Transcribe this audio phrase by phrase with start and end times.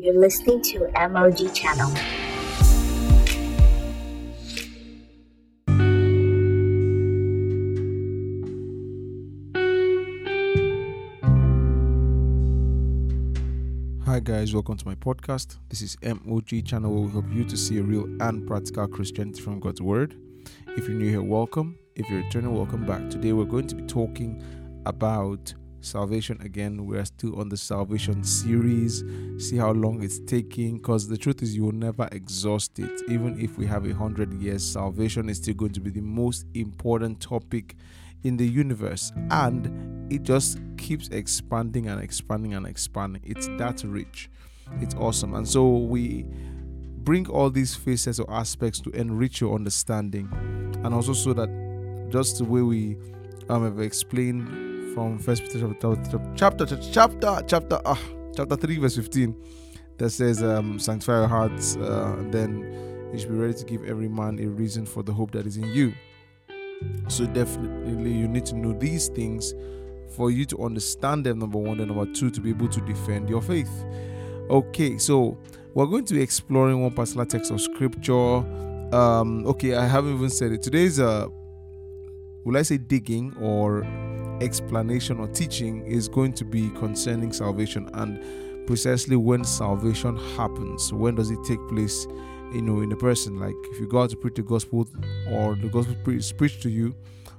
[0.00, 1.90] You're listening to MOG Channel.
[14.04, 15.58] Hi guys, welcome to my podcast.
[15.68, 19.42] This is MOG channel where we help you to see a real and practical Christianity
[19.42, 20.14] from God's Word.
[20.76, 21.76] If you're new here, welcome.
[21.96, 23.10] If you're returning, welcome back.
[23.10, 24.44] Today we're going to be talking
[24.86, 25.52] about
[25.88, 26.86] salvation again.
[26.86, 29.04] We are still on the salvation series.
[29.38, 33.02] See how long it's taking because the truth is you will never exhaust it.
[33.08, 36.46] Even if we have a hundred years, salvation is still going to be the most
[36.54, 37.76] important topic
[38.24, 44.28] in the universe and it just keeps expanding and expanding and expanding it's that rich
[44.80, 46.24] it's awesome and so we
[46.98, 50.28] bring all these faces or aspects to enrich your understanding
[50.84, 51.48] and also so that
[52.10, 52.96] just the way we
[53.48, 54.67] um, have explained
[54.98, 58.00] from first peter chapter chapter chapter chapter ah,
[58.34, 59.32] chapter 3 verse 15
[59.96, 64.08] that says um, sanctify your hearts uh, then you should be ready to give every
[64.08, 65.94] man a reason for the hope that is in you
[67.06, 69.54] so definitely you need to know these things
[70.16, 73.28] for you to understand them, number one, and number two, to be able to defend
[73.28, 73.70] your faith.
[74.50, 75.38] Okay, so
[75.74, 78.38] we're going to be exploring one particular text of scripture.
[78.94, 80.62] Um, okay, I haven't even said it.
[80.62, 81.28] Today's uh
[82.44, 83.84] will I say digging or
[84.40, 90.92] explanation or teaching is going to be concerning salvation and precisely when salvation happens.
[90.92, 92.06] When does it take place?
[92.52, 94.88] you know in a person like if you go out to preach the gospel
[95.30, 96.94] or the gospel is preached to you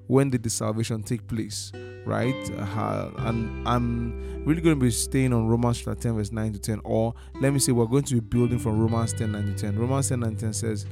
[0.08, 1.72] when did the salvation take place
[2.05, 6.53] right uh, and i'm really going to be staying on romans chapter 10 verse 9
[6.53, 9.45] to 10 or let me say we're going to be building from romans 10 9
[9.45, 10.86] to 10 romans 10 9 10 says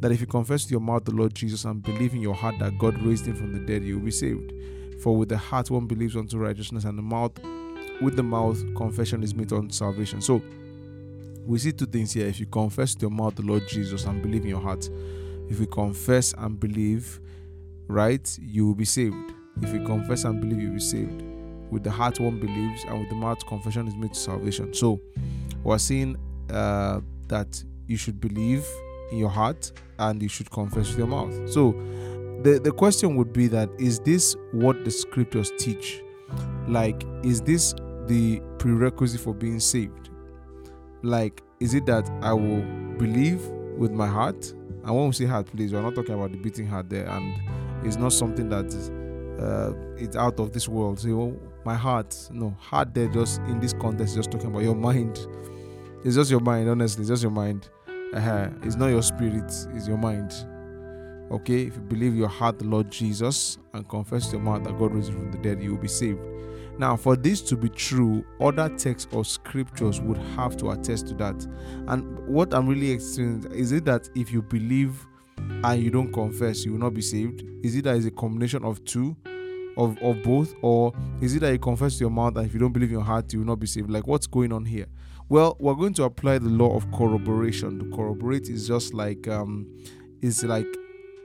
[0.00, 2.56] that if you confess with your mouth the lord jesus and believe in your heart
[2.60, 4.52] that god raised him from the dead you will be saved
[5.00, 7.32] for with the heart one believes unto righteousness and the mouth
[8.00, 10.42] with the mouth confession is made unto salvation so
[11.48, 12.26] we see two things here.
[12.26, 14.88] If you confess with your mouth the Lord Jesus and believe in your heart,
[15.48, 17.20] if you confess and believe,
[17.86, 19.32] right, you will be saved.
[19.62, 21.22] If you confess and believe, you'll be saved.
[21.70, 24.74] With the heart, one believes, and with the mouth, confession is made to salvation.
[24.74, 25.00] So,
[25.64, 26.16] we're seeing
[26.50, 28.66] uh, that you should believe
[29.10, 31.50] in your heart and you should confess with your mouth.
[31.50, 31.74] So,
[32.42, 36.02] the, the question would be that is this what the scriptures teach?
[36.66, 37.74] Like, is this
[38.06, 40.08] the prerequisite for being saved?
[41.02, 42.62] like is it that i will
[42.98, 44.52] believe with my heart
[44.84, 47.96] I won't say heart please we're not talking about the beating heart there and it's
[47.96, 48.90] not something that is
[49.38, 53.60] uh, it's out of this world so oh, my heart no heart there just in
[53.60, 55.26] this context just talking about your mind
[56.04, 57.68] it's just your mind honestly it's just your mind
[58.14, 58.48] uh-huh.
[58.62, 60.32] it's not your spirit it's your mind
[61.30, 64.78] okay if you believe your heart the lord jesus and confess to your mouth that
[64.78, 66.20] god raised from the dead you will be saved
[66.78, 71.14] now, for this to be true, other texts or scriptures would have to attest to
[71.14, 71.44] that.
[71.88, 75.04] And what I'm really experiencing is it that if you believe
[75.36, 77.42] and you don't confess, you will not be saved?
[77.64, 79.16] Is it that it's a combination of two,
[79.76, 80.54] of, of both?
[80.62, 82.94] Or is it that you confess to your mouth and if you don't believe in
[82.94, 83.90] your heart, you will not be saved?
[83.90, 84.86] Like, what's going on here?
[85.28, 87.80] Well, we're going to apply the law of corroboration.
[87.80, 89.66] To corroborate is just like, um,
[90.22, 90.66] it's like,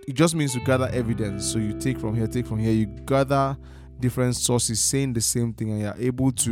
[0.08, 1.46] it just means to gather evidence.
[1.52, 3.58] So you take from here, take from here, you gather
[4.00, 6.52] different sources saying the same thing and you're able to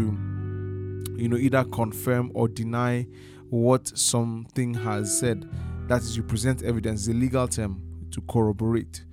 [1.17, 3.06] you know either confirm or deny
[3.50, 5.50] what something has said.
[5.88, 9.03] That is you present evidence the legal term to corroborate.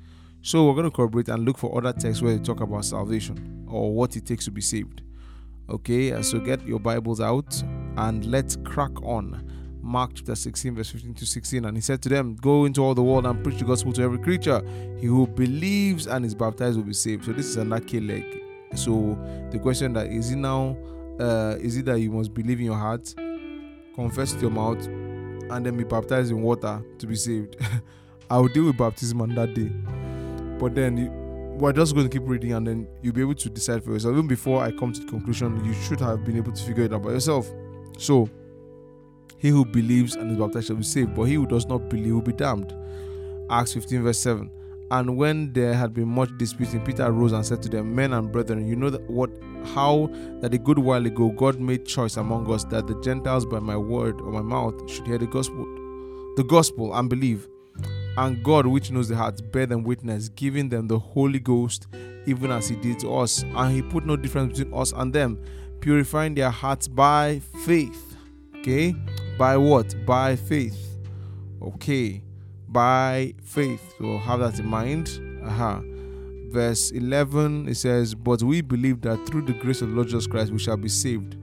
[0.43, 3.67] So we're going to corroborate and look for other texts where they talk about salvation
[3.69, 5.03] or what it takes to be saved.
[5.69, 7.63] Okay so get your bibles out
[7.97, 9.58] and let's crack on
[9.89, 11.65] Mark chapter 16, verse 15 to 16.
[11.65, 14.03] And he said to them, Go into all the world and preach the gospel to
[14.03, 14.63] every creature.
[14.99, 17.25] He who believes and is baptized will be saved.
[17.25, 18.25] So this is another key leg.
[18.75, 19.19] So
[19.51, 20.77] the question that is it now,
[21.19, 23.15] uh, is it that you must believe in your heart,
[23.95, 27.57] confess with your mouth, and then be baptized in water to be saved?
[28.31, 29.71] I will deal with baptism on that day.
[30.59, 31.11] But then you,
[31.59, 34.13] we're just going to keep reading and then you'll be able to decide for yourself.
[34.13, 36.93] Even before I come to the conclusion, you should have been able to figure it
[36.93, 37.51] out by yourself.
[37.97, 38.29] So
[39.39, 42.15] he who believes and is baptized shall be saved, but he who does not believe
[42.15, 42.75] will be damned.
[43.51, 44.51] Acts 15, verse 7.
[44.91, 48.33] And when there had been much disputing, Peter arose and said to them, Men and
[48.33, 49.31] brethren, you know that what
[49.75, 50.09] how
[50.41, 53.77] that a good while ago God made choice among us that the Gentiles by my
[53.77, 55.65] word or my mouth should hear the gospel,
[56.37, 57.47] the gospel and believe.
[58.17, 61.87] And God, which knows the hearts, bear them witness, giving them the Holy Ghost,
[62.27, 63.43] even as He did to us.
[63.43, 65.39] And He put no difference between us and them,
[65.81, 68.17] purifying their hearts by faith.
[68.57, 68.97] Okay,
[69.39, 69.95] by what?
[70.05, 70.99] By faith.
[71.63, 72.23] Okay.
[72.69, 73.95] By faith.
[73.99, 75.09] So have that in mind.
[75.45, 75.81] Uh-huh.
[76.51, 80.27] Verse 11 it says, But we believe that through the grace of the Lord Jesus
[80.27, 81.37] Christ we shall be saved.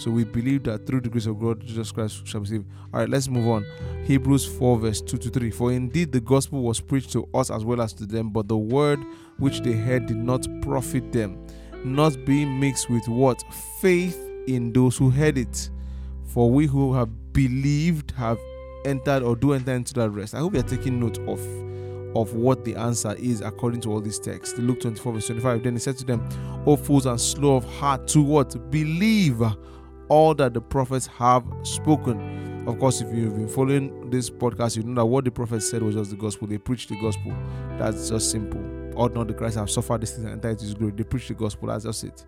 [0.00, 2.64] So we believe that through the grace of God, Jesus Christ we shall be saved.
[2.94, 3.66] All right, let's move on.
[4.04, 5.50] Hebrews 4, verse 2 to 3.
[5.50, 8.56] For indeed the gospel was preached to us as well as to them, but the
[8.56, 8.98] word
[9.36, 11.46] which they heard did not profit them,
[11.84, 13.44] not being mixed with what?
[13.82, 15.68] Faith in those who heard it.
[16.24, 18.38] For we who have believed have
[18.84, 20.34] entered or do enter into that rest.
[20.34, 21.40] I hope you're taking note of
[22.16, 24.58] of what the answer is according to all these texts.
[24.58, 25.62] Luke 24, verse 25.
[25.62, 26.28] Then he said to them,
[26.66, 28.70] O fools and slow of heart to what?
[28.70, 29.40] Believe
[30.08, 32.66] all that the prophets have spoken.
[32.66, 35.82] Of course, if you've been following this podcast, you know that what the prophets said
[35.82, 36.48] was just the gospel.
[36.48, 37.32] They preached the gospel.
[37.78, 38.60] That's just simple.
[38.96, 40.92] Ought not the Christ have suffered this thing and to his glory.
[40.92, 41.68] They preached the gospel.
[41.68, 42.26] That's just it.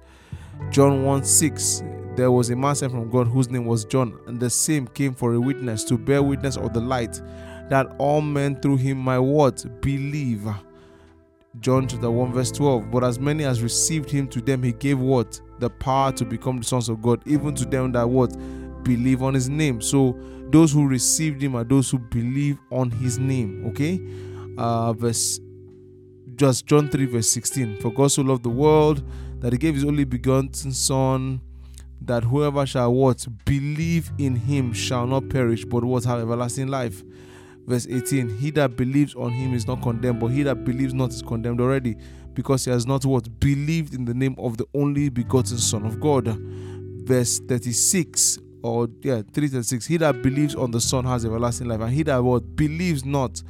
[0.71, 1.83] John 1 6.
[2.17, 5.15] There was a man sent from God whose name was John, and the same came
[5.15, 7.21] for a witness to bear witness of the light,
[7.71, 9.65] that all men through him might what?
[9.81, 10.47] Believe.
[11.61, 12.91] John chapter 1, verse 12.
[12.91, 15.41] But as many as received him to them, he gave what?
[15.59, 18.35] The power to become the sons of God, even to them that what?
[18.83, 19.81] Believe on his name.
[19.81, 20.19] So
[20.51, 23.67] those who received him are those who believe on his name.
[23.69, 24.01] Okay?
[24.59, 25.41] Uh verse
[26.35, 27.81] just John 3, verse 16.
[27.81, 29.03] For God so loved the world
[29.41, 31.41] that he gave his only begotten son
[32.07, 36.05] that whoever shall what believe in him shall not perish but what?
[36.05, 37.03] Have everlasting life.
[37.67, 41.11] Verse 18 he that believes on him is not condemned but he that believes not
[41.11, 41.97] is condemned already
[42.35, 43.41] because he has not what?
[43.41, 46.27] Believed in the name of the only begotten son of god.
[47.05, 51.93] Verse 36 or yeah 336 he that believes on the son has everlasting life and
[51.93, 52.57] he that what?
[52.57, 53.43] Believes not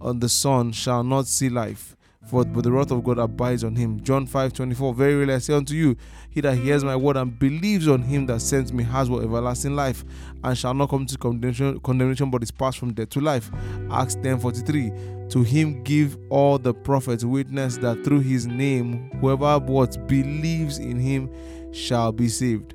[0.00, 1.96] on the son shall not see life
[2.28, 4.00] for but the wrath of God abides on him.
[4.02, 4.94] John 5 24.
[4.94, 5.96] Very I say unto you,
[6.30, 9.74] he that hears my word and believes on him that sent me has what everlasting
[9.74, 10.04] life,
[10.44, 13.50] and shall not come to condemnation, condemnation but is passed from death to life.
[13.90, 14.92] Acts 10 43.
[15.30, 20.98] To him give all the prophets witness that through his name, whoever what believes in
[20.98, 21.30] him
[21.72, 22.74] shall be saved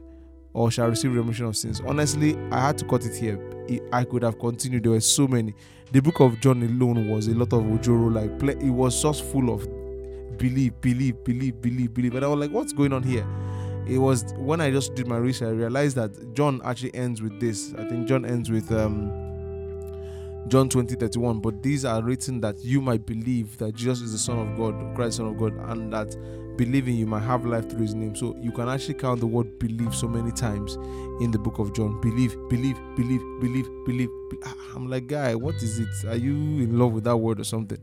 [0.54, 1.82] or shall receive remission of sins.
[1.86, 3.40] Honestly, I had to cut it here.
[3.92, 4.84] I could have continued.
[4.84, 5.54] There were so many.
[5.94, 8.12] The book of John alone was a lot of ojoro.
[8.12, 8.54] Like play.
[8.54, 9.62] it was just full of
[10.40, 12.16] believe, believe, believe, believe, believe.
[12.16, 13.24] And I was like, what's going on here?
[13.88, 17.40] It was when I just did my research, I realized that John actually ends with
[17.40, 17.76] this.
[17.78, 19.12] I think John ends with um,
[20.48, 21.40] John 20 31.
[21.40, 24.96] But these are written that you might believe that Jesus is the Son of God,
[24.96, 26.16] Christ, Son of God, and that
[26.58, 28.16] believing you might have life through his name.
[28.16, 30.76] So you can actually count the word believe so many times
[31.22, 32.00] in the book of John.
[32.02, 34.10] Believe, believe, believe, believe, believe.
[34.46, 36.08] Ah, I'm like, guy, what is it?
[36.08, 37.80] Are you in love with that word or something?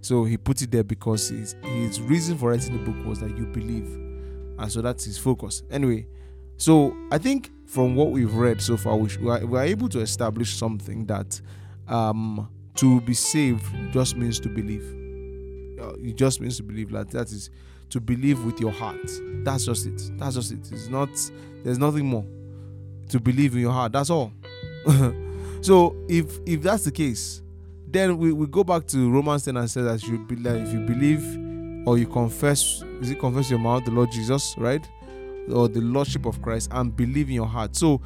[0.00, 3.36] So he put it there because his, his reason for writing the book was that
[3.36, 3.88] you believe.
[4.58, 5.62] And so that's his focus.
[5.70, 6.06] Anyway,
[6.56, 9.88] so I think from what we've read so far, we, we, are, we are able
[9.90, 11.40] to establish something that
[11.88, 14.84] um, to be saved just means to believe.
[15.80, 17.50] Uh, it just means to believe like that is
[17.90, 19.10] to believe with your heart.
[19.44, 20.10] That's just it.
[20.18, 20.70] That's just it.
[20.70, 21.08] It's not,
[21.64, 22.24] there's nothing more.
[23.10, 23.92] To believe in your heart.
[23.92, 24.32] That's all.
[25.62, 27.42] so if if that's the case,
[27.86, 30.72] then we, we go back to Romans 10 and says that you be like if
[30.72, 31.24] you believe
[31.86, 34.86] or you confess, is it confess your mouth the Lord Jesus, right?
[35.50, 37.74] Or the Lordship of Christ and believe in your heart.
[37.74, 38.02] So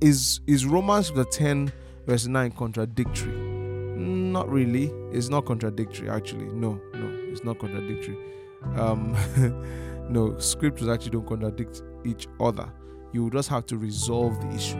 [0.00, 1.72] is is Romans the 10
[2.10, 3.32] verse 9 contradictory?
[3.32, 4.90] Not really.
[5.12, 6.46] It's not contradictory, actually.
[6.46, 8.16] No, no, it's not contradictory
[8.76, 9.16] um,
[10.10, 12.70] no, scriptures actually don't contradict each other.
[13.12, 14.78] You just have to resolve the issue.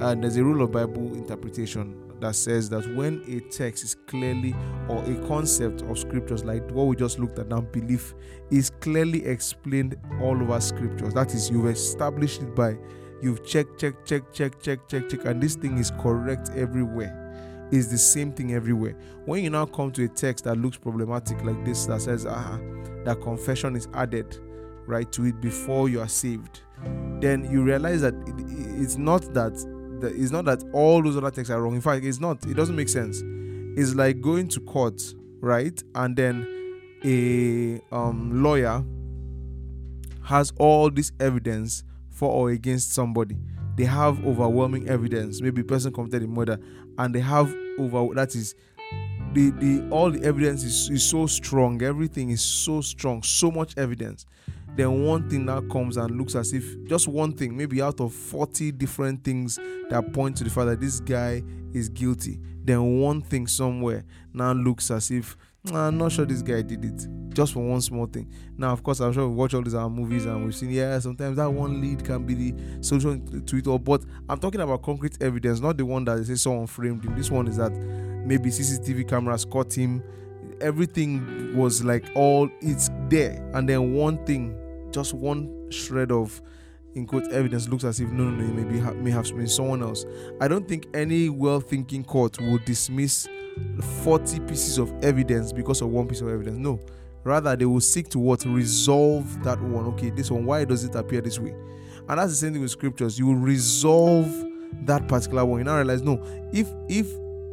[0.00, 4.54] And there's a rule of Bible interpretation that says that when a text is clearly
[4.88, 8.14] or a concept of scriptures like what we just looked at now, belief
[8.50, 11.14] is clearly explained all over scriptures.
[11.14, 12.76] That is, you've established it by
[13.22, 17.18] you've checked, check, check, check, check, check, check, and this thing is correct everywhere
[17.72, 18.94] It's the same thing everywhere.
[19.24, 22.58] When you now come to a text that looks problematic like this that says, ah,
[23.04, 24.38] that confession is added
[24.86, 26.60] right to it before you are saved,
[27.20, 28.34] then you realize that it,
[28.82, 29.52] it's not that
[30.02, 31.74] it's not that all those other texts are wrong.
[31.74, 32.44] In fact, it's not.
[32.44, 33.22] It doesn't make sense.
[33.78, 35.00] It's like going to court,
[35.40, 35.80] right?
[35.94, 36.46] And then
[37.04, 38.84] a um, lawyer
[40.24, 41.84] has all this evidence
[42.22, 43.36] for or against somebody.
[43.74, 45.40] They have overwhelming evidence.
[45.40, 46.56] Maybe person committed a murder,
[46.96, 48.54] and they have over that is
[49.32, 53.76] the, the all the evidence is, is so strong everything is so strong so much
[53.78, 54.26] evidence
[54.76, 58.12] then one thing now comes and looks as if just one thing maybe out of
[58.12, 63.22] 40 different things that point to the fact that this guy is guilty then one
[63.22, 65.34] thing somewhere now looks as if
[65.70, 68.30] I'm not sure this guy did it just for one small thing.
[68.58, 70.98] Now, of course, I'm sure we watch all these our movies and we've seen, yeah,
[70.98, 73.78] sometimes that one lead can be the solution to it all.
[73.78, 77.16] But I'm talking about concrete evidence, not the one that they say someone framed him.
[77.16, 80.02] This one is that maybe CCTV cameras caught him.
[80.60, 84.56] Everything was like all it's there, and then one thing,
[84.90, 86.40] just one shred of
[86.94, 89.48] in quote evidence looks as if no, no, no, it may be may have been
[89.48, 90.04] someone else.
[90.40, 93.28] I don't think any well-thinking court will dismiss
[94.04, 96.58] 40 pieces of evidence because of one piece of evidence.
[96.58, 96.80] No,
[97.24, 99.86] rather they will seek to what resolve that one.
[99.86, 101.54] Okay, this one, why does it appear this way?
[102.08, 103.18] And that's the same thing with scriptures.
[103.18, 104.28] You will resolve
[104.84, 105.60] that particular one.
[105.60, 106.22] You now realize no,
[106.52, 107.06] if if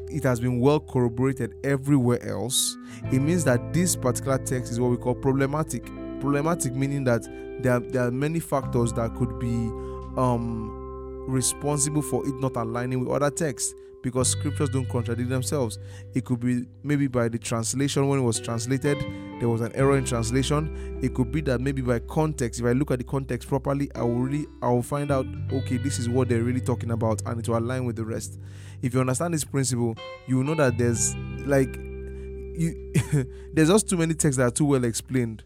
[0.10, 2.76] it has been well corroborated everywhere else,
[3.12, 5.86] it means that this particular text is what we call problematic.
[6.20, 7.26] Problematic meaning that
[7.62, 9.70] there are, there are many factors that could be
[10.18, 15.78] um, responsible for it not aligning with other texts because scriptures don't contradict themselves.
[16.14, 18.98] It could be maybe by the translation when it was translated,
[19.40, 21.00] there was an error in translation.
[21.02, 24.04] It could be that maybe by context, if I look at the context properly, I
[24.04, 27.40] will really I will find out okay, this is what they're really talking about, and
[27.40, 28.40] it will align with the rest.
[28.82, 29.96] If you understand this principle,
[30.28, 32.94] you will know that there's like you
[33.54, 35.44] there's just too many texts that are too well explained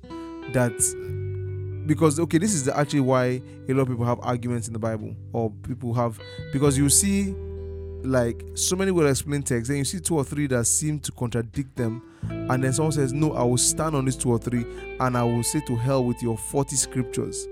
[0.53, 0.73] that
[1.85, 5.15] because okay this is actually why a lot of people have arguments in the bible
[5.33, 6.19] or people have
[6.51, 7.33] because you see
[8.03, 11.11] like so many well explained texts and you see two or three that seem to
[11.13, 14.65] contradict them and then someone says no i will stand on these two or three
[14.99, 17.47] and i will say to hell with your 40 scriptures.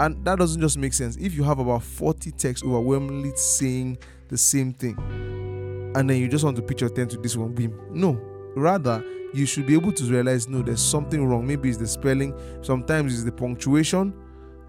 [0.00, 1.16] And that doesn't just make sense.
[1.16, 4.96] If you have about 40 texts overwhelmingly saying the same thing
[5.94, 8.20] and then you just want to pitch your tent to this one beam no.
[8.56, 11.46] Rather you should be able to realize no there's something wrong.
[11.46, 14.14] Maybe it's the spelling sometimes it's the punctuation.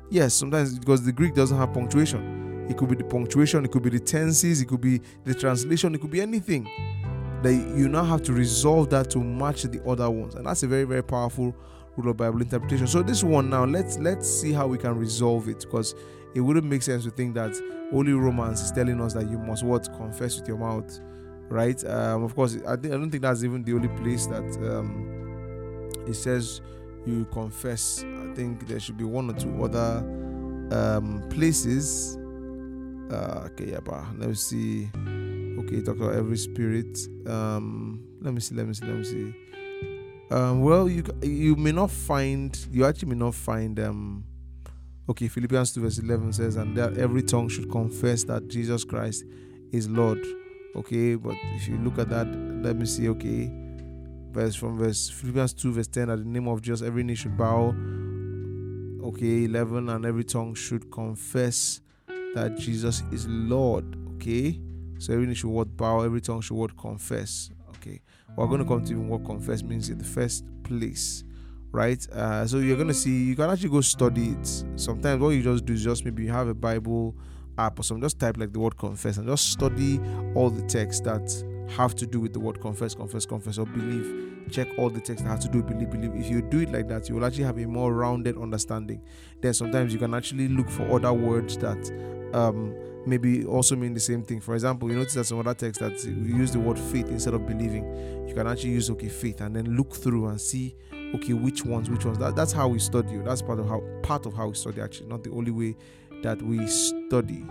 [0.10, 2.68] Yes sometimes because the greek doesn't have punctuation.
[2.70, 5.96] It could be the punctuation it could be the tenses it could be the translation
[5.96, 6.64] it could be anything.
[7.44, 10.36] That you now have to resolve that to match the other ones.
[10.36, 11.56] And that's a very very powerful
[11.98, 12.88] rule of bible interpretation.
[12.88, 15.94] So this one now let's let's see how we can resolve it because
[16.34, 17.54] it wouldn't make sense to think that
[17.92, 21.00] only romans is telling us that you must what confess with your mouth
[21.54, 21.82] right?
[21.86, 25.90] Um, of course, I, think, I don't think that's even the only place that um,
[26.08, 26.62] it says
[27.06, 28.04] you confess.
[28.04, 30.00] I think there should be one or two other
[30.72, 32.18] um, places.
[33.12, 34.90] Uh, okay, yeah, but let me see.
[35.60, 36.98] Okay, talk about every spirit.
[37.28, 38.56] Um, let me see.
[38.56, 38.86] Let me see.
[38.86, 39.34] Let me see.
[40.32, 42.58] Um, well, you you may not find.
[42.72, 43.80] You actually may not find.
[43.80, 44.24] Um,
[45.08, 49.26] okay, Philippians two verse eleven says, and that every tongue should confess that Jesus Christ
[49.72, 50.26] is Lord
[50.76, 52.28] okay but if you look at that
[52.64, 53.52] let me see okay
[54.32, 57.38] verse from verse philippians 2 verse 10 at the name of jesus every knee should
[57.38, 57.76] bow
[59.04, 61.82] okay 11 and every tongue should confess
[62.34, 64.60] that jesus is lord okay?
[65.00, 68.02] So every knee should what bow every tongue should what confess okay?
[68.38, 71.24] We're going to come to even what confess means in the first place
[71.72, 72.08] right?
[72.12, 74.64] Uh, so you're going to see you can actually go study it.
[74.76, 77.16] Sometimes what you just do is just maybe you have a bible
[77.58, 80.00] app or something, just type like the word confess and just study
[80.36, 81.32] all the texts that
[81.70, 84.48] have to do with the word confess, confess, confess, or believe.
[84.52, 86.14] Check all the texts that have to do believe, believe.
[86.16, 89.02] If you do it like that, you will actually have a more rounded understanding.
[89.42, 94.00] Then sometimes you can actually look for other words that um, maybe also mean the
[94.00, 94.42] same thing.
[94.42, 97.48] For example, you notice that some other texts that use the word faith instead of
[97.48, 98.28] believing.
[98.28, 100.76] You can actually use okay faith and then look through and see
[101.16, 102.18] okay which ones, which ones.
[102.18, 103.18] That, that's how we study.
[103.18, 104.82] That's part of how part of how we study.
[104.82, 105.76] Actually, not the only way
[106.24, 107.46] that we study,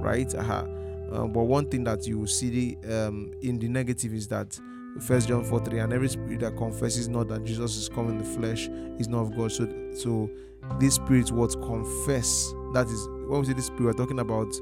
[0.00, 0.32] right?
[0.34, 0.66] Uh-huh.
[1.12, 4.58] Uh, but one thing that you see um, in the negative is that
[5.00, 8.18] First John 4 3 and every spirit that confesses not that Jesus is come in
[8.18, 8.68] the flesh
[8.98, 9.52] is not of God.
[9.52, 10.30] So, so
[10.80, 14.52] this spirit what confess that is when we say this spirit, we're talking about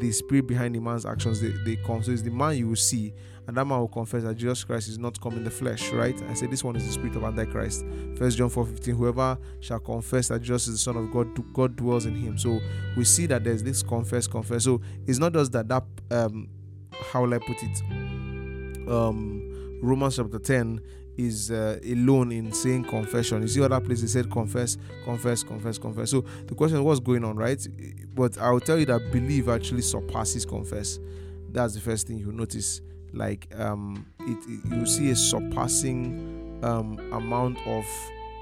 [0.00, 1.40] the spirit behind the man's actions.
[1.40, 2.02] They, they come.
[2.02, 3.12] So it's the man you will see
[3.46, 6.20] and that man will confess that Jesus Christ is not come in the flesh, right?
[6.28, 7.84] I said this one is the spirit of Antichrist.
[8.16, 11.76] First John 4 15, whoever shall confess that Jesus is the Son of God, God
[11.76, 12.38] dwells in him.
[12.38, 12.60] So
[12.96, 14.64] we see that there's this confess, confess.
[14.64, 16.48] So it's not just that that um
[17.12, 18.88] how will I put it?
[18.88, 19.50] Um
[19.82, 20.80] Romans chapter 10
[21.16, 23.42] is uh, alone in saying confession.
[23.42, 26.10] You see other places said confess, confess, confess, confess.
[26.10, 27.66] So the question is what's going on, right?
[28.14, 30.98] But I'll tell you that believe actually surpasses confess.
[31.50, 32.80] That's the first thing you notice
[33.14, 37.84] like um it, it you see a surpassing um amount of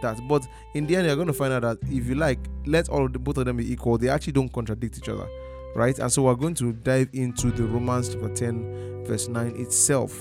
[0.01, 2.89] that but in the end you're going to find out that if you like let
[2.89, 5.29] all of the both of them be equal they actually don't contradict each other
[5.75, 10.19] right and so we're going to dive into the romans chapter 10 verse 9 itself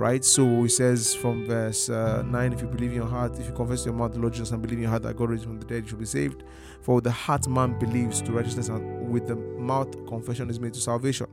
[0.00, 3.46] right so he says from verse uh, 9 if you believe in your heart if
[3.46, 5.44] you confess your mouth the lord jesus and believe in your heart that god raised
[5.44, 6.42] from the dead you shall be saved
[6.80, 10.72] for with the heart man believes to righteousness and with the mouth confession is made
[10.72, 11.26] to salvation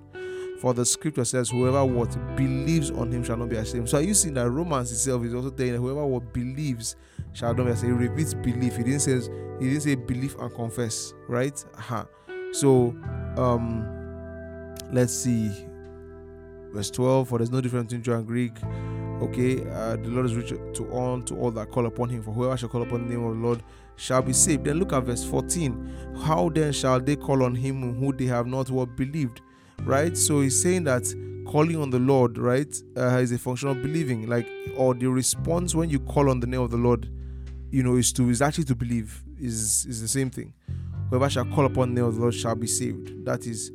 [0.59, 3.89] for the scripture says, Whoever what believes on him shall not be ashamed.
[3.89, 6.95] So are you seeing that Romans itself is also saying that whoever what believes
[7.33, 8.01] shall not be ashamed.
[8.01, 8.75] He repeats belief.
[8.75, 9.19] He didn't say
[9.59, 11.63] he didn't say believe and confess, right?
[11.77, 12.05] Uh-huh.
[12.53, 12.95] So
[13.37, 13.85] um
[14.91, 15.51] let's see.
[16.77, 18.51] Verse 12, for there's no difference between Jew and Greek.
[19.19, 22.21] Okay, uh, the Lord is rich to all to all that call upon him.
[22.21, 23.63] For whoever shall call upon the name of the Lord
[23.95, 24.65] shall be saved.
[24.65, 26.17] Then look at verse 14.
[26.21, 29.41] How then shall they call on him who they have not what believed?
[29.81, 30.15] Right?
[30.15, 31.11] So he's saying that
[31.47, 34.29] calling on the Lord, right, uh, is a function of believing.
[34.29, 37.09] Like, or the response when you call on the name of the Lord,
[37.71, 39.23] you know, is to is actually to believe.
[39.41, 40.53] Is is the same thing.
[41.09, 43.25] Whoever shall call upon the name of the Lord shall be saved.
[43.25, 43.71] That is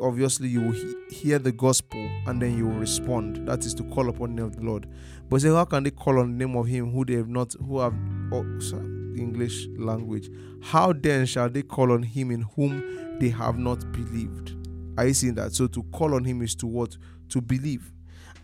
[0.00, 3.46] obviously you will he- hear the gospel and then you will respond.
[3.48, 4.86] That is to call upon the name of the Lord.
[5.28, 7.54] But say, how can they call on the name of Him who they have not,
[7.54, 7.94] who have,
[8.32, 8.84] oh, sorry,
[9.16, 10.30] English language?
[10.62, 14.54] How then shall they call on Him in whom they have not believed?
[14.98, 15.54] Are you seeing that?
[15.54, 16.96] So to call on Him is to what?
[17.30, 17.92] To believe.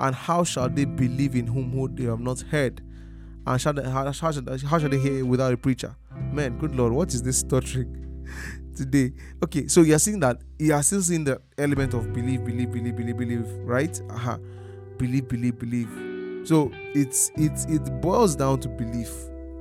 [0.00, 2.80] And how shall they believe in whom who they have not heard?
[3.47, 5.95] And shall they, how, how, shall, how shall they hear without a preacher?
[6.33, 8.10] Man, good Lord, what is this stuttering?
[8.77, 9.12] Today.
[9.45, 12.97] Okay, so you're seeing that you are still seeing the element of believe, believe, believe,
[12.97, 14.00] believe, believe, right?
[14.11, 14.39] Uh-huh.
[14.99, 15.89] Believe, believe, believe.
[16.47, 19.12] So it's it's it boils down to belief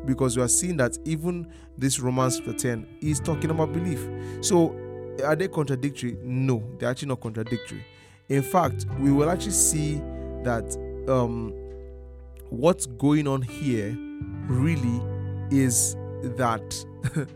[0.05, 4.07] because you are seeing that even this Romans chapter 10 is talking about belief.
[4.41, 4.75] So
[5.23, 6.17] are they contradictory?
[6.23, 7.85] No, they're actually not contradictory.
[8.29, 10.01] In fact, we will actually see
[10.43, 10.75] that
[11.09, 11.53] um
[12.49, 13.95] what's going on here
[14.47, 15.01] really
[15.51, 16.85] is that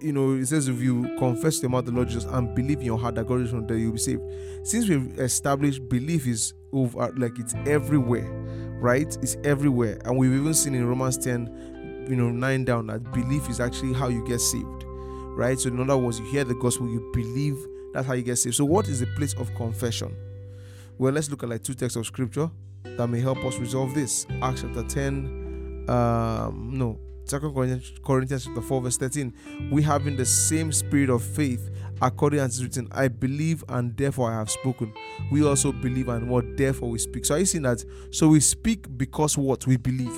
[0.00, 2.86] you know, it says if you confess the mouth the Lord Jesus and believe in
[2.86, 4.22] your heart that God is from there, you'll be saved.
[4.64, 8.28] Since we've established belief is over, like it's everywhere,
[8.80, 9.16] right?
[9.22, 13.48] It's everywhere, and we've even seen in Romans 10, you know, nine down that belief
[13.48, 15.58] is actually how you get saved, right?
[15.58, 17.56] So in other words, you hear the gospel, you believe,
[17.92, 18.56] that's how you get saved.
[18.56, 20.16] So what is the place of confession?
[20.98, 22.50] Well, let's look at like two texts of scripture
[22.82, 24.26] that may help us resolve this.
[24.42, 29.34] Acts chapter 10, um, no, Second Corinthians, chapter 4, verse 13.
[29.70, 31.70] We having the same spirit of faith,
[32.00, 34.94] according as it's written, I believe and therefore I have spoken.
[35.30, 37.26] We also believe and what therefore we speak.
[37.26, 37.84] So are you seeing that?
[38.12, 40.16] So we speak because what we believe.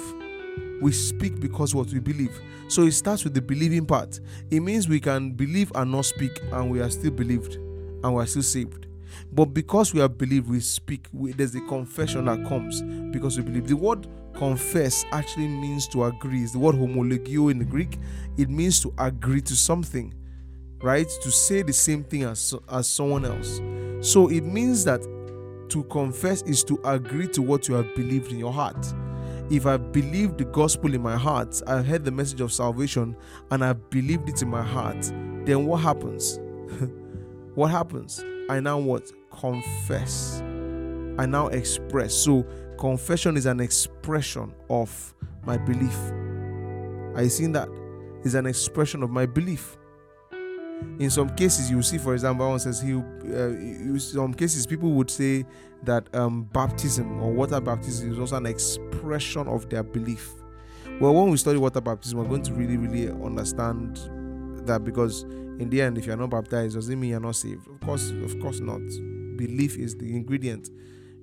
[0.80, 2.40] We speak because what we believe.
[2.68, 4.20] So it starts with the believing part.
[4.52, 8.22] It means we can believe and not speak, and we are still believed and we
[8.22, 8.86] are still saved.
[9.32, 11.08] But because we have believed, we speak.
[11.12, 13.66] We, there's a confession that comes because we believe.
[13.66, 14.06] The word
[14.40, 16.42] confess actually means to agree.
[16.42, 17.98] It's the word homologio in the Greek.
[18.38, 20.14] It means to agree to something,
[20.82, 21.06] right?
[21.22, 23.60] To say the same thing as, as someone else.
[24.00, 25.02] So it means that
[25.68, 28.94] to confess is to agree to what you have believed in your heart.
[29.50, 33.14] If I believe the gospel in my heart, I heard the message of salvation
[33.50, 35.02] and I believed it in my heart,
[35.44, 36.38] then what happens?
[37.56, 38.24] what happens?
[38.48, 39.12] I now what?
[39.38, 40.40] Confess.
[41.18, 42.14] I now express.
[42.14, 42.46] So
[42.80, 45.14] confession is an expression of
[45.44, 45.96] my belief.
[47.14, 47.68] Are you seeing that?
[48.24, 49.76] It's an expression of my belief.
[50.98, 52.94] In some cases, you see, for example, one says he.
[52.94, 55.44] Uh, in some cases, people would say
[55.82, 60.32] that um, baptism or water baptism is also an expression of their belief.
[61.00, 63.98] Well, when we study water baptism, we're going to really, really understand
[64.66, 67.68] that because in the end, if you're not baptized, does it mean you're not saved?
[67.68, 68.80] Of course, of course not.
[69.36, 70.70] Belief is the ingredient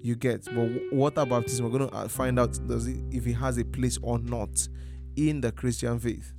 [0.02, 0.46] you get.
[0.46, 3.66] But water baptism, we're going to uh, find out does it, if it has a
[3.66, 4.68] place or not
[5.16, 6.34] in the Christian faith.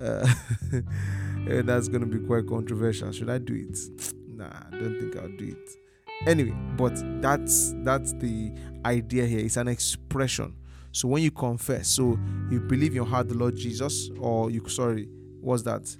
[0.00, 0.26] Uh,
[1.46, 3.12] that's going to be quite controversial.
[3.12, 3.78] Should I do it?
[4.28, 5.70] Nah, I don't think I'll do it.
[6.26, 8.52] Anyway, but that's that's the
[8.84, 9.40] idea here.
[9.40, 10.54] It's an expression.
[10.92, 12.18] So when you confess, so
[12.50, 15.08] you believe in your heart the Lord Jesus, or you sorry,
[15.40, 15.96] what's that?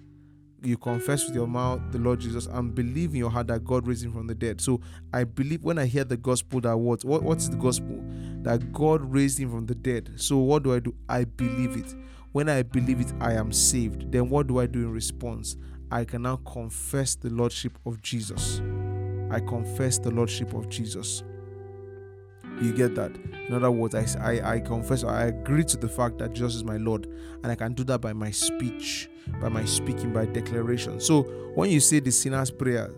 [0.62, 3.86] You confess with your mouth the Lord Jesus and believe in your heart that God
[3.86, 4.60] raised him from the dead.
[4.60, 4.80] So
[5.12, 8.02] I believe when I hear the gospel that what what what is the gospel?
[8.42, 10.12] That God raised him from the dead.
[10.16, 10.94] So what do I do?
[11.08, 11.94] I believe it.
[12.32, 14.12] When I believe it, I am saved.
[14.12, 15.56] Then what do I do in response?
[15.90, 18.60] I can now confess the lordship of Jesus.
[19.30, 21.24] I confess the lordship of Jesus.
[22.60, 23.12] You get that?
[23.48, 26.64] In other words, I, I, I confess, I agree to the fact that Jesus is
[26.64, 27.06] my Lord,
[27.42, 29.08] and I can do that by my speech,
[29.40, 31.00] by my speaking, by declaration.
[31.00, 31.22] So
[31.54, 32.90] when you say the sinner's prayer,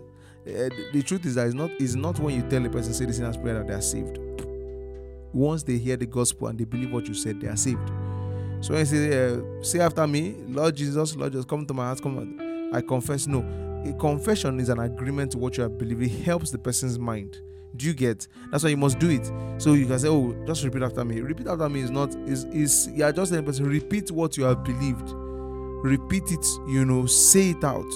[0.45, 3.05] uh, the truth is that it's not, it's not when you tell a person say
[3.05, 4.19] the sinner's prayer that they are saved.
[5.31, 7.89] Once they hear the gospel and they believe what you said, they are saved.
[8.59, 11.85] So when you say, uh, say after me, Lord Jesus, Lord Jesus, come to my
[11.85, 12.69] heart, come.
[12.73, 13.27] I confess.
[13.27, 13.41] No,
[13.85, 16.01] a confession is an agreement to what you have believed.
[16.03, 17.37] It helps the person's mind
[17.75, 18.27] do you get?
[18.51, 19.31] That's why you must do it.
[19.57, 22.45] So you can say, "Oh, just repeat after me." Repeat after me is not is
[22.45, 23.11] is yeah.
[23.11, 25.11] Just telling person repeat what you have believed.
[25.11, 26.45] Repeat it.
[26.67, 27.89] You know, say it out.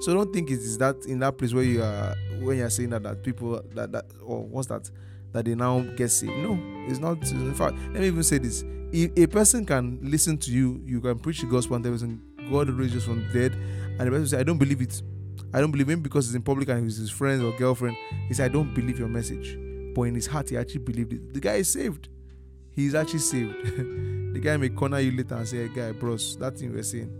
[0.00, 2.70] So don't think it is that in that place where you are when you are
[2.70, 4.90] saying that that people that that or what's that
[5.32, 6.32] that they now get saved.
[6.38, 7.22] No, it's not.
[7.30, 11.00] In fact, let me even say this: if a person can listen to you, you
[11.00, 14.40] can preach the gospel and person God raises from the dead, and the person say,
[14.40, 15.00] "I don't believe it."
[15.52, 17.96] I don't believe him because he's in public and he's his friend or girlfriend.
[18.28, 19.58] He said, I don't believe your message.
[19.94, 21.34] But in his heart, he actually believed it.
[21.34, 22.08] The guy is saved.
[22.72, 23.54] he's actually saved.
[24.34, 27.10] the guy may corner you later and say, hey, guy, bros, that thing we're saying,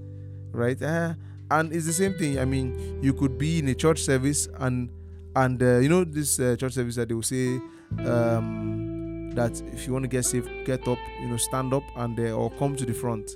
[0.53, 0.81] right?
[0.81, 1.15] Uh,
[1.51, 2.39] and it's the same thing.
[2.39, 4.91] I mean, you could be in a church service and
[5.37, 7.61] and uh, you know this uh, church service that they will say
[8.05, 12.19] um, that if you want to get saved, get up, you know, stand up and
[12.19, 13.31] uh, or come to the front.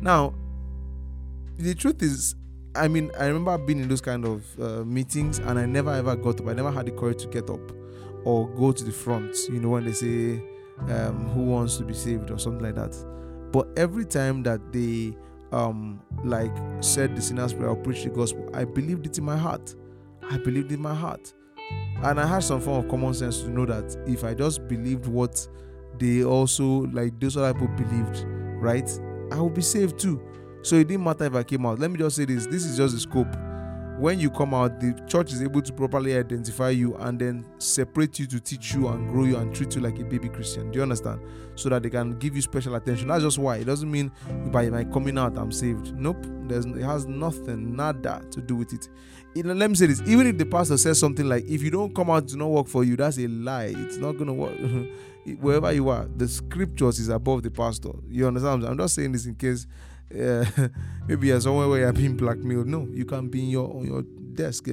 [0.00, 0.34] Now,
[1.56, 2.34] the truth is,
[2.76, 6.16] I mean, I remember being in those kind of uh, meetings and I never ever
[6.16, 6.48] got up.
[6.48, 7.60] I never had the courage to get up
[8.24, 9.36] or go to the front.
[9.48, 10.42] You know, when they say
[10.88, 12.94] um, who wants to be saved or something like that.
[13.52, 15.16] But every time that they
[15.52, 19.36] um like said the sinner's prayer or preached the gospel, I believed it in my
[19.36, 19.74] heart.
[20.30, 21.32] I believed in my heart.
[22.02, 25.06] And I had some form of common sense to know that if I just believed
[25.06, 25.46] what
[25.98, 28.24] they also like those other people believed,
[28.60, 28.90] right,
[29.30, 30.20] I would be saved too.
[30.64, 31.78] So it didn't matter if I came out.
[31.78, 33.34] Let me just say this this is just the scope
[33.98, 38.18] when you come out, the church is able to properly identify you and then separate
[38.18, 40.70] you to teach you and grow you and treat you like a baby Christian.
[40.70, 41.20] Do you understand?
[41.54, 43.08] So that they can give you special attention.
[43.08, 43.58] That's just why.
[43.58, 44.10] It doesn't mean
[44.46, 45.94] by my coming out I'm saved.
[45.94, 46.26] Nope.
[46.48, 48.88] There's it has nothing, nada to do with it.
[49.44, 50.02] let me say this.
[50.06, 52.66] Even if the pastor says something like, if you don't come out, to not work
[52.66, 53.74] for you, that's a lie.
[53.76, 54.58] It's not gonna work.
[55.40, 57.92] Wherever you are, the scriptures is above the pastor.
[58.08, 58.64] You understand?
[58.64, 59.66] I'm just saying this in case
[60.12, 60.44] uh,
[61.08, 62.66] maybe you're somewhere where you're being blackmailed.
[62.66, 64.02] No, you can be in your on your
[64.34, 64.68] desk.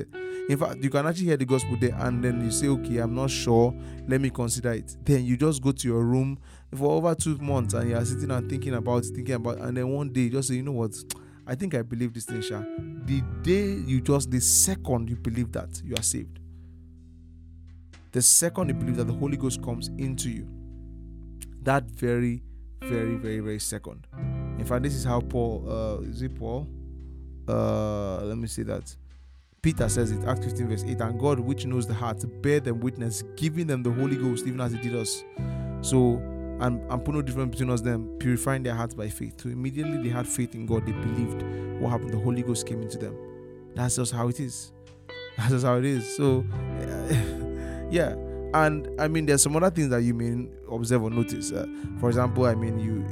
[0.50, 3.16] In fact, you can actually hear the gospel there, and then you say, "Okay, I'm
[3.16, 3.74] not sure.
[4.08, 6.38] Let me consider it." Then you just go to your room
[6.76, 9.88] for over two months, and you are sitting and thinking about, thinking about, and then
[9.90, 10.96] one day you just say, "You know what?
[11.48, 12.62] I think I believe this thing." Sha.
[13.06, 16.40] The day you just, the second you believe that, you are saved.
[18.12, 20.48] The second you believe that the Holy Ghost comes into you,
[21.64, 22.44] that very,
[22.82, 24.06] very, very, very second
[24.62, 26.68] in fact, this is how Paul, uh, is it Paul?
[27.48, 28.96] Uh, let me see that.
[29.60, 31.02] Peter says it, Acts 15, verse 8.
[31.02, 34.62] And God, which knows the heart, bear them witness, giving them the Holy Ghost, even
[34.62, 35.24] as He did us.
[35.82, 36.18] So,
[36.60, 39.42] and, and put no difference between us, them purifying their hearts by faith.
[39.42, 41.42] So, immediately they had faith in God, they believed.
[41.82, 42.12] What happened?
[42.12, 43.18] The Holy Ghost came into them.
[43.74, 44.72] That's just how it is.
[45.38, 46.16] That's just how it is.
[46.16, 46.46] So,
[47.90, 48.14] yeah.
[48.54, 51.52] And I mean, there's some other things that you may observe or notice.
[51.52, 51.66] Uh,
[52.00, 53.04] for example, I mean, you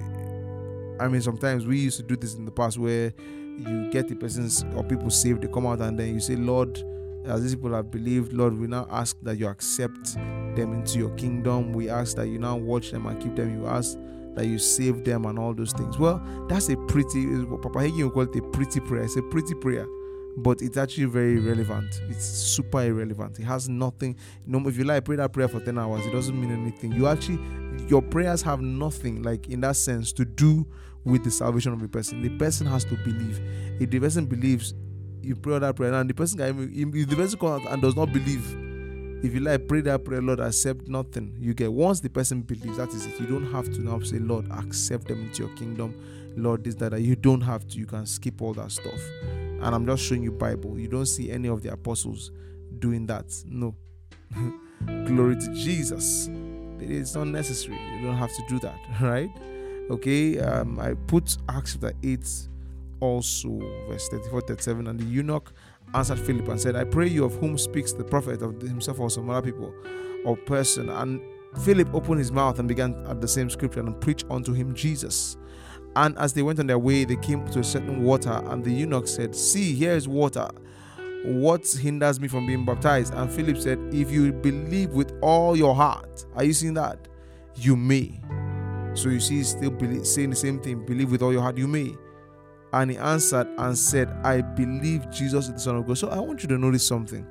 [0.99, 3.13] I mean, sometimes we used to do this in the past where
[3.57, 6.83] you get the persons or people saved, they come out and then you say, Lord,
[7.25, 11.09] as these people have believed, Lord, we now ask that you accept them into your
[11.11, 11.73] kingdom.
[11.73, 13.53] We ask that you now watch them and keep them.
[13.53, 13.97] You ask
[14.35, 15.97] that you save them and all those things.
[15.99, 19.03] Well, that's a pretty, Papa Hagin will call it a pretty prayer.
[19.03, 19.85] It's a pretty prayer,
[20.37, 22.01] but it's actually very relevant.
[22.09, 23.39] It's super irrelevant.
[23.39, 24.15] It has nothing.
[24.45, 26.93] Know, if you like pray that prayer for 10 hours, it doesn't mean anything.
[26.93, 27.39] You actually,
[27.87, 30.65] your prayers have nothing, like in that sense, to do
[31.03, 32.21] with the salvation of a person.
[32.21, 33.39] The person has to believe.
[33.79, 34.73] If the person believes,
[35.21, 38.11] you pray that prayer, and the person can, if the person comes and does not
[38.11, 38.55] believe,
[39.21, 41.35] if you like pray that prayer, Lord, accept nothing.
[41.37, 43.19] You get once the person believes, that is it.
[43.19, 45.93] You don't have to now say, Lord, accept them into your kingdom.
[46.37, 47.01] Lord, this, that, that.
[47.01, 47.77] You don't have to.
[47.77, 48.99] You can skip all that stuff.
[49.21, 50.79] And I'm just showing you Bible.
[50.79, 52.31] You don't see any of the apostles
[52.79, 53.25] doing that.
[53.45, 53.75] No.
[54.85, 56.27] Glory to Jesus.
[56.79, 57.77] It is not necessary.
[57.97, 59.29] You don't have to do that, right?
[59.89, 62.19] Okay, um, I put Acts chapter 8
[62.99, 64.87] also, verse 34 37.
[64.87, 65.51] And the eunuch
[65.93, 69.09] answered Philip and said, I pray you of whom speaks the prophet of himself or
[69.09, 69.73] some other people
[70.25, 70.89] or person.
[70.89, 71.21] And
[71.63, 75.37] Philip opened his mouth and began at the same scripture and preached unto him Jesus.
[75.95, 78.71] And as they went on their way, they came to a certain water, and the
[78.71, 80.47] eunuch said, See, here is water.
[81.25, 83.13] What hinders me from being baptized?
[83.15, 87.07] And Philip said, If you believe with all your heart, are you seeing that?
[87.55, 88.21] You may.
[88.99, 91.57] So you see, he's still believe, saying the same thing believe with all your heart,
[91.57, 91.95] you may.
[92.73, 95.97] And he answered and said, I believe Jesus is the Son of God.
[95.97, 97.25] So I want you to notice something.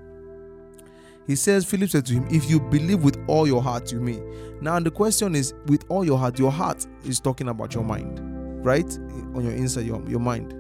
[1.27, 4.19] He says, Philip said to him, If you believe with all your heart, you may.
[4.63, 8.19] Now, the question is, with all your heart, your heart is talking about your mind,
[8.65, 8.91] right?
[9.35, 10.55] On your inside, your, your mind.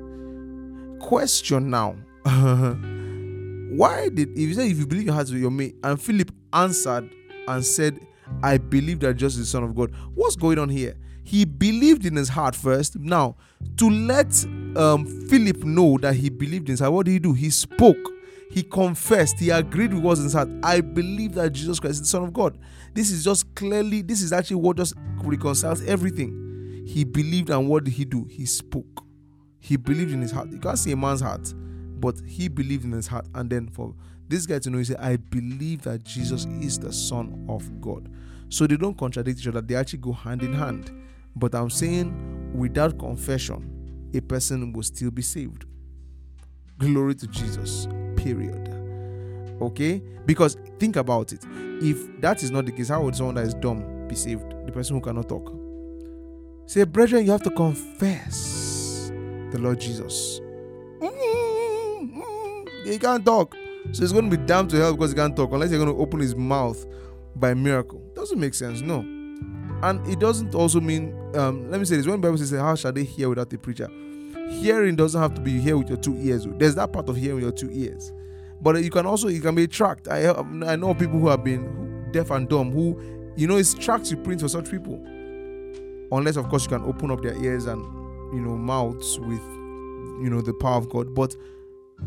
[1.00, 1.92] Question now.
[3.74, 7.08] Why did, if you say, if you believe your heart, you may, and Philip answered
[7.48, 7.98] and said,
[8.42, 9.92] I believe that Jesus is the Son of God.
[10.14, 10.96] What's going on here?
[11.24, 12.98] He believed in his heart first.
[12.98, 13.36] Now,
[13.76, 14.32] to let
[14.76, 17.34] um, Philip know that he believed in his heart, what did he do?
[17.34, 17.98] He spoke,
[18.50, 20.34] he confessed, he agreed with what's in his.
[20.62, 22.58] I believe that Jesus Christ is the Son of God.
[22.94, 26.84] This is just clearly, this is actually what just reconciles everything.
[26.86, 28.24] He believed, and what did he do?
[28.30, 29.04] He spoke.
[29.58, 30.50] He believed in his heart.
[30.50, 31.52] You can't see a man's heart,
[32.00, 33.26] but he believed in his heart.
[33.34, 33.94] And then for
[34.28, 38.08] this guy to know, he said, I believe that Jesus is the Son of God.
[38.48, 40.90] So they don't contradict each other, they actually go hand in hand.
[41.36, 45.66] But I'm saying, without confession, a person will still be saved.
[46.78, 48.68] Glory to Jesus, period.
[49.60, 50.02] Okay?
[50.24, 51.44] Because think about it.
[51.80, 54.50] If that is not the case, how would someone that is dumb be saved?
[54.66, 55.52] The person who cannot talk.
[56.66, 59.10] Say, brethren, you have to confess
[59.50, 60.40] the Lord Jesus.
[61.00, 62.90] Mm-hmm.
[62.90, 63.54] He can't talk.
[63.92, 65.94] So he's going to be damned to hell because he can't talk unless you're going
[65.94, 66.84] to open his mouth
[67.34, 68.02] by miracle.
[68.28, 68.98] Doesn't make sense, no.
[69.82, 72.92] And it doesn't also mean, um, let me say this when Bible says, How shall
[72.92, 73.88] they hear without a preacher?
[74.50, 76.46] Hearing doesn't have to be here with your two ears.
[76.58, 78.12] There's that part of hearing with your two ears.
[78.60, 80.08] But you can also, it can be tracked.
[80.08, 83.00] I, I know people who have been deaf and dumb who,
[83.34, 84.96] you know, it's tracks you print for such people.
[86.12, 87.82] Unless, of course, you can open up their ears and,
[88.34, 89.40] you know, mouths with,
[90.22, 91.14] you know, the power of God.
[91.14, 91.34] But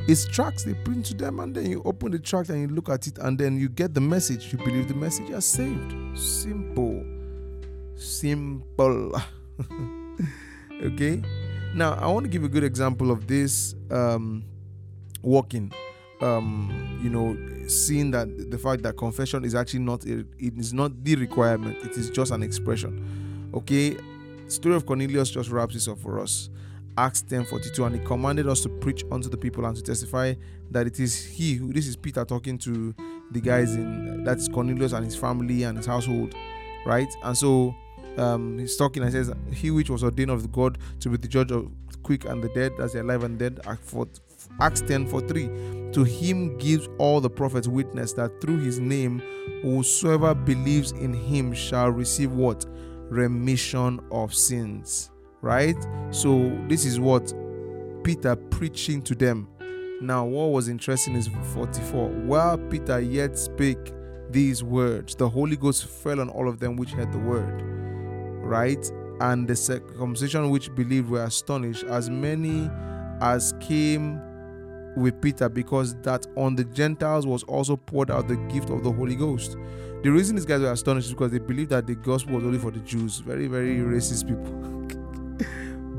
[0.08, 2.90] it's tracks they print to them, and then you open the tract and you look
[2.90, 4.52] at it, and then you get the message.
[4.52, 5.94] You believe the message, you're saved.
[6.18, 7.04] Simple.
[7.96, 9.22] Simple.
[10.84, 11.22] okay?
[11.74, 14.44] Now, I want to give a good example of this um,
[15.22, 15.72] walking.
[16.22, 17.36] Um, you know,
[17.68, 21.78] seeing that the fact that confession is actually not a, it is not the requirement;
[21.84, 23.50] it is just an expression.
[23.54, 23.98] Okay,
[24.48, 26.50] story of Cornelius just wraps this up for us.
[26.98, 30.34] Acts 10 42, and he commanded us to preach unto the people and to testify
[30.70, 32.94] that it is he who this is Peter talking to
[33.32, 36.36] the guys in that's Cornelius and his family and his household,
[36.86, 37.12] right?
[37.24, 37.74] And so
[38.18, 41.52] um, he's talking and says, He which was ordained of God to be the judge
[41.52, 41.72] of
[42.04, 43.60] quick and the dead, as the alive and dead,
[44.60, 45.92] Acts 10 for 3.
[45.94, 49.22] To him gives all the prophets witness that through his name,
[49.62, 52.66] whosoever believes in him shall receive what?
[53.10, 55.78] Remission of sins right?
[56.12, 57.34] So this is what
[58.04, 59.48] Peter preaching to them.
[60.02, 62.10] Now, what was interesting is 44.
[62.10, 63.94] While Peter yet spake
[64.32, 67.62] these words, the Holy Ghost fell on all of them which heard the word,
[68.44, 68.92] right?
[69.20, 72.70] And the circumcision which believed were astonished, as many
[73.22, 74.20] as came
[74.98, 78.92] with Peter, because that on the Gentiles was also poured out the gift of the
[78.92, 79.56] Holy Ghost.
[80.02, 82.58] The reason these guys were astonished is because they believed that the gospel was only
[82.58, 83.20] for the Jews.
[83.20, 84.98] Very, very racist people.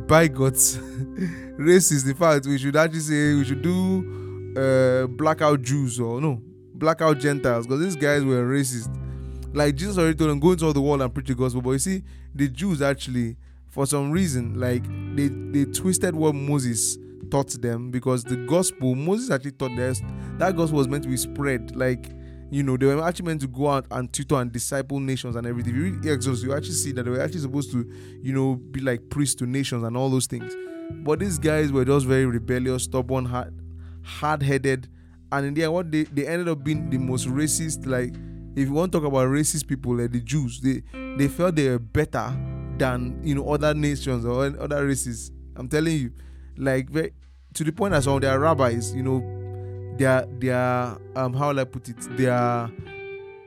[0.06, 0.76] by God's
[1.58, 2.08] racist.
[2.08, 6.40] In fact, we should actually say we should do uh, blackout Jews or no
[6.82, 8.90] blackout Gentiles because these guys were racist.
[9.54, 11.62] Like Jesus already told them, go into all the world and preach the gospel.
[11.62, 12.02] But you see,
[12.34, 13.36] the Jews actually,
[13.68, 14.84] for some reason, like
[15.14, 16.98] they they twisted what Moses
[17.30, 19.94] taught them because the gospel Moses actually taught them
[20.38, 22.10] that gospel was meant to be spread like
[22.52, 25.46] you know, they were actually meant to go out and tutor and disciple nations and
[25.46, 25.72] everything.
[25.72, 28.56] If you read Exodus, you actually see that they were actually supposed to, you know,
[28.56, 30.54] be like priests to nations and all those things.
[30.90, 33.58] But these guys were just very rebellious, stubborn, hard,
[34.02, 34.86] hard-headed,
[35.32, 37.86] and in the end, what they, they ended up being the most racist.
[37.86, 38.12] Like,
[38.54, 40.82] if you want to talk about racist people, like the Jews, they
[41.16, 42.36] they felt they were better
[42.76, 45.32] than you know other nations or other races.
[45.56, 46.12] I'm telling you,
[46.58, 46.92] like
[47.54, 49.41] to the point that some of their rabbis, you know,
[49.96, 52.70] their their um how will I put it their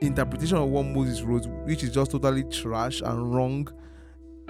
[0.01, 3.67] interpretation of what Moses wrote, which is just totally trash and wrong,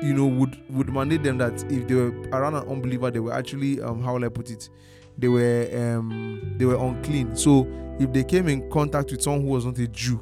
[0.02, 3.34] you know, would would mandate them that if they were around an unbeliever, they were
[3.34, 4.70] actually um how will I put it,
[5.18, 7.36] they were um they were unclean.
[7.36, 7.68] So
[8.00, 10.22] if they came in contact with someone who was not a Jew,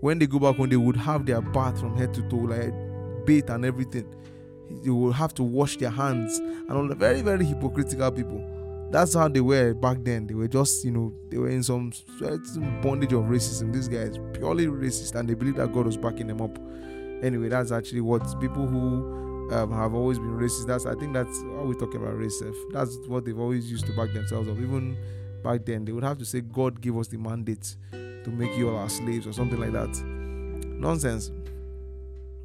[0.00, 2.72] when they go back home, they would have their bath from head to toe, like
[3.24, 4.06] bathe and everything.
[4.82, 8.53] They would have to wash their hands and all the very very hypocritical people
[8.90, 10.26] that's how they were back then.
[10.26, 13.72] They were just, you know, they were in some certain bondage of racism.
[13.72, 16.58] These guys purely racist, and they believe that God was backing them up.
[17.22, 20.66] Anyway, that's actually what people who um, have always been racist.
[20.66, 22.42] That's I think that's how we talk about race.
[22.72, 24.56] That's what they've always used to back themselves up.
[24.58, 24.96] Even
[25.42, 28.70] back then, they would have to say, "God gave us the mandate to make you
[28.70, 30.02] all our slaves" or something like that.
[30.04, 31.30] Nonsense.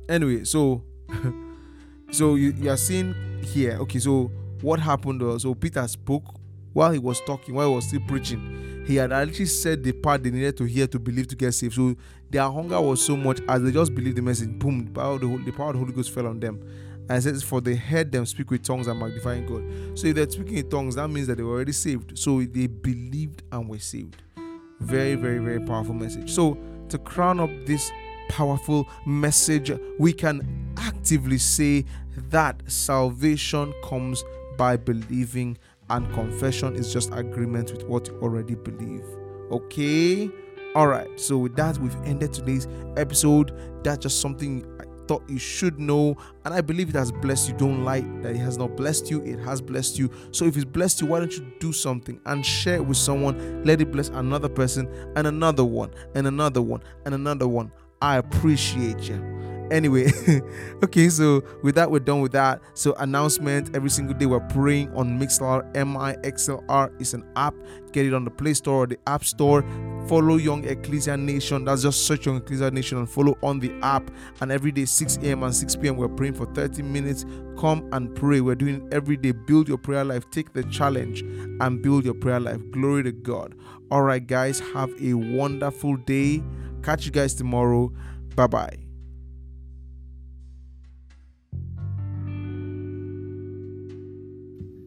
[0.08, 0.84] Anyway, so
[2.12, 3.78] so you, you are seeing here.
[3.82, 6.36] Okay, so what happened was so Peter spoke
[6.74, 10.24] while he was talking, while he was still preaching, he had actually said the part
[10.24, 11.76] they needed to hear to believe to get saved.
[11.76, 11.96] So
[12.30, 14.50] their hunger was so much as they just believed the message.
[14.58, 16.62] Boom, the power of the, power of the Holy Ghost fell on them.
[17.10, 19.98] And it says, For they heard them speak with tongues and magnifying God.
[19.98, 22.18] So if they're speaking in tongues, that means that they were already saved.
[22.18, 24.22] So they believed and were saved.
[24.80, 26.32] Very, very, very powerful message.
[26.32, 26.58] So
[26.90, 27.92] to crown up this
[28.30, 31.86] powerful message, we can actively say
[32.30, 34.24] that salvation comes
[34.60, 35.58] by believing
[35.90, 39.06] and confession is just agreement with what you already believe.
[39.52, 40.30] Okay?
[40.76, 41.08] All right.
[41.20, 42.68] So with that, we've ended today's
[42.98, 43.58] episode.
[43.84, 47.56] That's just something I thought you should know, and I believe it has blessed you.
[47.56, 49.24] Don't lie that it has not blessed you.
[49.24, 50.12] It has blessed you.
[50.32, 53.64] So if it's blessed you, why don't you do something and share it with someone?
[53.64, 57.72] Let it bless another person and another one and another one and another one.
[58.02, 59.49] I appreciate you.
[59.72, 60.12] Anyway,
[60.84, 62.62] okay, so with that, we're done with that.
[62.74, 65.70] So, announcement every single day we're praying on Mixlr.
[65.76, 67.54] M I X L R is an app.
[67.92, 69.64] Get it on the Play Store or the App Store.
[70.08, 71.66] Follow Young Ecclesia Nation.
[71.66, 74.10] That's just search Young Ecclesia Nation and follow on the app.
[74.42, 75.44] And every day, 6 a.m.
[75.44, 77.26] and 6 p.m., we're praying for 30 minutes.
[77.58, 78.42] Come and pray.
[78.42, 79.32] We're doing it every day.
[79.32, 80.30] Build your prayer life.
[80.32, 82.60] Take the challenge and build your prayer life.
[82.72, 83.56] Glory to God.
[83.92, 86.44] All right, guys, have a wonderful day.
[86.84, 87.92] Catch you guys tomorrow.
[88.36, 88.89] Bye bye.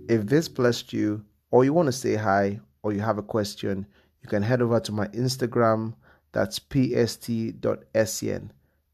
[0.08, 3.86] If this blessed you, or you want to say hi, or you have a question,
[4.22, 5.94] you can head over to my Instagram.
[6.32, 7.60] That's pst.sen,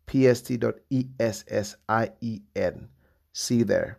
[0.06, 0.78] pst.essien.
[3.32, 3.98] See you there.